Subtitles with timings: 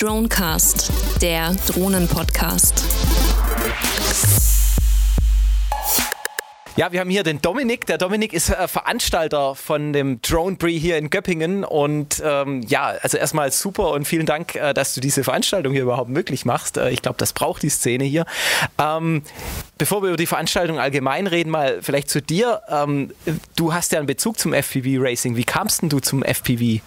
[0.00, 2.84] Dronecast, der Drohnen-Podcast.
[6.76, 7.84] Ja, wir haben hier den Dominik.
[7.86, 11.64] Der Dominik ist äh, Veranstalter von dem Drone Brie hier in Göppingen.
[11.64, 15.82] Und ähm, ja, also erstmal super und vielen Dank, äh, dass du diese Veranstaltung hier
[15.82, 16.76] überhaupt möglich machst.
[16.76, 18.24] Äh, ich glaube, das braucht die Szene hier.
[18.78, 19.24] Ähm,
[19.78, 22.60] bevor wir über die Veranstaltung allgemein reden, mal vielleicht zu dir.
[22.68, 23.12] Ähm,
[23.56, 25.36] du hast ja einen Bezug zum FPV Racing.
[25.36, 26.82] Wie kamst denn du zum FPV?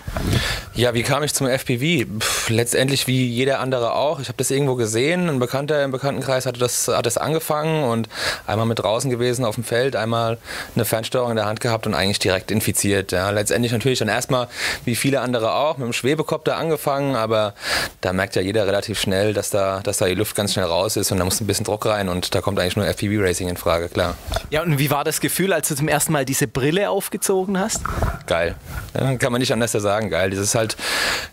[0.76, 2.06] Ja, wie kam ich zum FPV?
[2.20, 4.20] Pff, letztendlich wie jeder andere auch.
[4.20, 5.30] Ich habe das irgendwo gesehen.
[5.30, 8.10] Ein Bekannter im Bekanntenkreis hatte das, hat das angefangen und
[8.46, 10.38] einmal mit draußen gewesen auf dem Feld einmal
[10.76, 13.12] eine Fernsteuerung in der Hand gehabt und eigentlich direkt infiziert.
[13.12, 13.30] Ja.
[13.30, 14.48] Letztendlich natürlich dann erstmal,
[14.84, 17.54] wie viele andere auch, mit dem Schwebekopter angefangen, aber
[18.02, 20.98] da merkt ja jeder relativ schnell, dass da, dass da die Luft ganz schnell raus
[20.98, 23.48] ist und da muss ein bisschen Druck rein und da kommt eigentlich nur FPV Racing
[23.48, 24.16] in Frage, klar.
[24.50, 27.82] Ja, und wie war das Gefühl, als du zum ersten Mal diese Brille aufgezogen hast?
[28.28, 28.56] Geil.
[28.94, 30.32] Ja, kann man nicht anders sagen, geil.
[30.32, 30.76] Das ist halt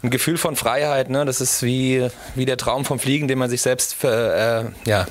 [0.02, 1.24] ein Gefühl von Freiheit, ne?
[1.24, 5.06] das ist wie, wie der Traum vom Fliegen, den man sich selbst äh, ja,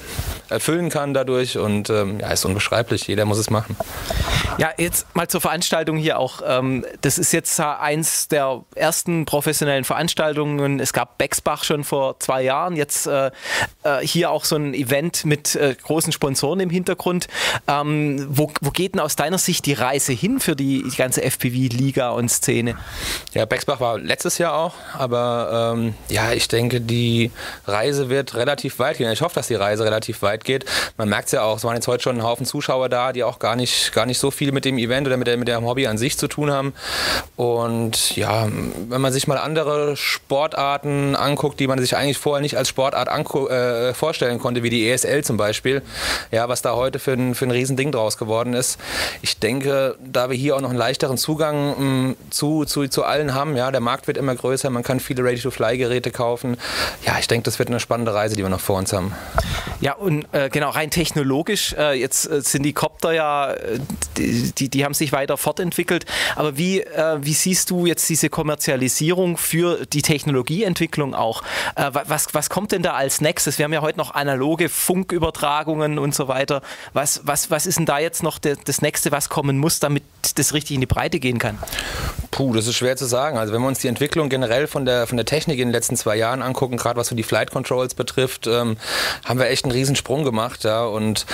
[0.50, 3.08] erfüllen kann dadurch und ähm, ja, ist unbeschreiblich.
[3.08, 3.76] Jeder muss es machen.
[4.58, 6.42] Ja, jetzt mal zur Veranstaltung hier auch.
[6.46, 10.80] Ähm, das ist jetzt eins der ersten professionellen Veranstaltungen.
[10.80, 12.76] Es gab Bexbach schon vor zwei Jahren.
[12.76, 13.32] Jetzt äh,
[13.84, 17.28] äh, hier auch so ein Event mit äh, großen Sponsoren im Hintergrund.
[17.68, 21.22] Ähm, wo, wo geht denn aus deiner Sicht die Reise hin für die, die ganze
[21.22, 22.78] FPV-Liga und Szene?
[23.34, 27.32] Ja, Bexbach war letztes Jahr auch, aber ähm, ja, ich denke, die
[27.66, 29.12] Reise wird relativ weit gehen.
[29.12, 30.66] Ich hoffe, dass die Reise relativ weit geht.
[30.98, 33.24] Man merkt es ja auch, es waren jetzt heute schon ein Haufen Zuschauer da, die
[33.24, 35.66] auch gar nicht, gar nicht so viel mit dem Event oder mit, der, mit dem
[35.66, 36.74] Hobby an sich zu tun haben.
[37.36, 38.48] Und ja,
[38.90, 43.08] wenn man sich mal andere Sportarten anguckt, die man sich eigentlich vorher nicht als Sportart
[43.08, 45.82] äh, vorstellen konnte, wie die ESL zum Beispiel,
[46.32, 48.80] ja, was da heute für ein, für ein Riesending draus geworden ist.
[49.22, 53.04] Ich denke, da wir hier auch noch einen leichteren Zugang mh, mm, zu, zu, zu
[53.04, 56.58] allen haben, ja, der Markt wird immer größer, man kann viele Ready-to-Fly-Geräte kaufen.
[57.06, 59.14] Ja, ich denke, das wird eine spannende Reise, die wir noch vor uns haben.
[59.80, 63.80] Ja, und äh, genau, rein technologisch, äh, jetzt äh, sind die Copter ja, äh,
[64.18, 66.06] die, die, die, haben sich weiter fortentwickelt,
[66.36, 71.44] aber wie, äh, wie siehst du jetzt diese Kommerzialisierung für die Technologieentwicklung auch?
[71.76, 73.58] Äh, was, was kommt denn da als nächstes?
[73.58, 76.62] Wir haben ja heute noch analoge Funkübertragungen und so weiter.
[76.94, 80.04] Was, was, was ist denn da jetzt noch de, das nächste, was kommen muss, damit
[80.36, 81.58] das richtig in die Breite gehen kann?
[82.38, 83.40] Puh, das ist schwer zu sagen.
[83.40, 85.96] Also wenn wir uns die Entwicklung generell von der, von der Technik in den letzten
[85.96, 88.78] zwei Jahren angucken, gerade was so die Flight Controls betrifft, ähm,
[89.26, 90.64] haben wir echt einen riesen Sprung gemacht.
[90.64, 91.26] Ja, und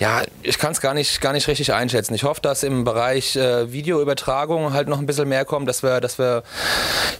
[0.00, 2.14] ja, ich kann es gar nicht, gar nicht richtig einschätzen.
[2.14, 6.00] Ich hoffe, dass im Bereich äh, Videoübertragung halt noch ein bisschen mehr kommt, dass wir,
[6.00, 6.42] dass wir,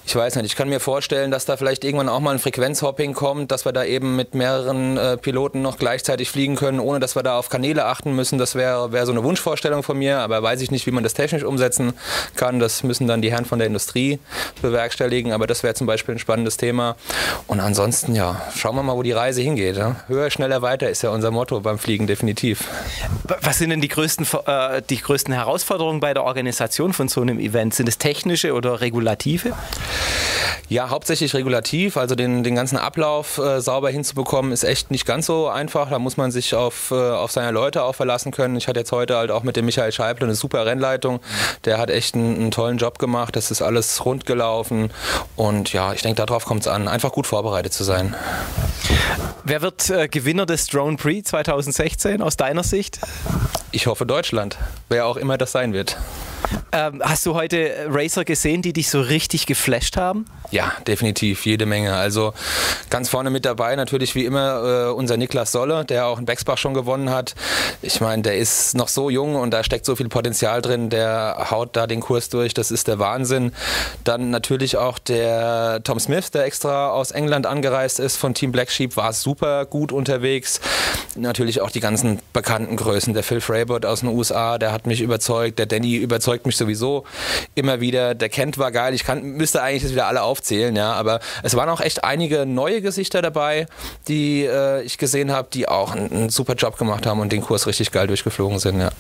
[0.04, 3.14] ich weiß nicht, ich kann mir vorstellen, dass da vielleicht irgendwann auch mal ein Frequenzhopping
[3.14, 7.14] kommt, dass wir da eben mit mehreren äh, Piloten noch gleichzeitig fliegen können, ohne dass
[7.14, 8.40] wir da auf Kanäle achten müssen.
[8.40, 11.14] Das wäre wär so eine Wunschvorstellung von mir, aber weiß ich nicht, wie man das
[11.14, 11.92] technisch umsetzen
[12.34, 12.58] kann.
[12.58, 14.18] Das müssen dann die Herren von der Industrie
[14.62, 16.96] bewerkstelligen, aber das wäre zum Beispiel ein spannendes Thema.
[17.46, 19.76] Und ansonsten, ja, schauen wir mal, wo die Reise hingeht.
[19.76, 19.96] Ja?
[20.08, 22.64] Höher, schneller, weiter ist ja unser Motto beim Fliegen definitiv.
[23.42, 27.38] Was sind denn die größten, äh, die größten Herausforderungen bei der Organisation von so einem
[27.38, 27.74] Event?
[27.74, 29.52] Sind es technische oder regulative?
[30.68, 31.96] Ja, hauptsächlich regulativ.
[31.96, 35.90] Also den, den ganzen Ablauf äh, sauber hinzubekommen, ist echt nicht ganz so einfach.
[35.90, 38.54] Da muss man sich auf, äh, auf seine Leute auch verlassen können.
[38.56, 41.18] Ich hatte jetzt heute halt auch mit dem Michael Scheible eine super Rennleitung.
[41.64, 43.09] Der hat echt einen, einen tollen Job gemacht.
[43.36, 44.90] Das ist alles rund gelaufen.
[45.36, 48.14] Und ja, ich denke, darauf kommt es an, einfach gut vorbereitet zu sein.
[49.44, 53.00] Wer wird äh, Gewinner des Drone Prix 2016 aus deiner Sicht?
[53.72, 55.96] Ich hoffe Deutschland, wer auch immer das sein wird.
[56.72, 60.26] Ähm, hast du heute Racer gesehen, die dich so richtig geflasht haben?
[60.52, 61.94] Ja, definitiv, jede Menge.
[61.94, 62.32] Also
[62.90, 66.58] ganz vorne mit dabei natürlich wie immer äh, unser Niklas Solle, der auch in Bexbach
[66.58, 67.34] schon gewonnen hat.
[67.82, 71.48] Ich meine, der ist noch so jung und da steckt so viel Potenzial drin, der
[71.50, 73.52] haut da den Kurs durch, das ist der Wahnsinn.
[74.04, 78.70] Dann natürlich auch der Tom Smith, der extra aus England angereist ist von Team Black
[78.70, 80.60] Sheep, war super gut unterwegs.
[81.16, 85.00] Natürlich auch die ganzen bekannten Größen, der Phil Fraybot aus den USA, der hat mich
[85.00, 87.04] überzeugt, der Danny überzeugt mich sowieso
[87.56, 88.14] immer wieder.
[88.14, 88.94] Der Kent war geil.
[88.94, 90.92] Ich kann, müsste eigentlich das wieder alle aufzählen, ja.
[90.92, 93.66] Aber es waren auch echt einige neue Gesichter dabei,
[94.06, 97.42] die äh, ich gesehen habe, die auch einen, einen, super Job gemacht haben und den
[97.42, 98.90] Kurs richtig geil durchgeflogen sind, ja.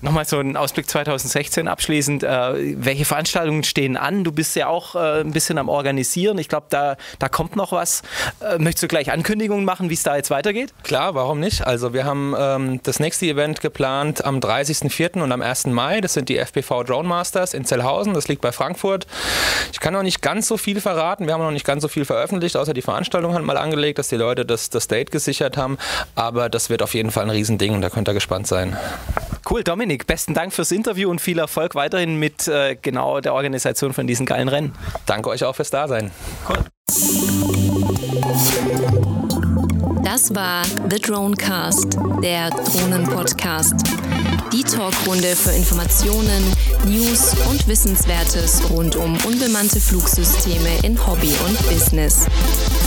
[0.00, 2.22] Nochmal so ein Ausblick 2016 abschließend.
[2.22, 4.22] Äh, welche Veranstaltungen stehen an?
[4.22, 6.38] Du bist ja auch äh, ein bisschen am Organisieren.
[6.38, 8.02] Ich glaube, da, da kommt noch was.
[8.40, 10.72] Äh, möchtest du gleich Ankündigungen machen, wie es da jetzt weitergeht?
[10.82, 11.66] Klar, warum nicht?
[11.66, 15.22] Also wir haben ähm, das nächste Event geplant am 30.04.
[15.22, 15.66] und am 1.
[15.66, 16.00] Mai.
[16.00, 19.06] Das sind die FPV Drone Masters in Zellhausen, das liegt bei Frankfurt.
[19.72, 22.04] Ich kann noch nicht ganz so viel verraten, wir haben noch nicht ganz so viel
[22.04, 25.78] veröffentlicht, außer die Veranstaltung hat mal angelegt, dass die Leute das, das Date gesichert haben,
[26.14, 28.76] aber das wird auf jeden Fall ein Riesending und da könnt ihr gespannt sein.
[29.48, 33.92] Cool, Dominik, besten Dank fürs Interview und viel Erfolg weiterhin mit äh, genau der Organisation
[33.92, 34.74] von diesen geilen Rennen.
[35.06, 36.10] Danke euch auch fürs Dasein.
[36.48, 36.64] Cool.
[40.06, 43.74] Das war The Dronecast, der Drohnen-Podcast.
[44.52, 46.44] Die Talkrunde für Informationen,
[46.84, 52.26] News und Wissenswertes rund um unbemannte Flugsysteme in Hobby und Business.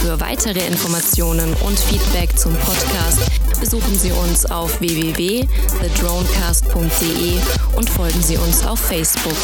[0.02, 3.20] Für weitere Informationen und Feedback zum Podcast
[3.60, 7.34] besuchen Sie uns auf www.thedronecast.de
[7.76, 9.36] und folgen Sie uns auf Facebook.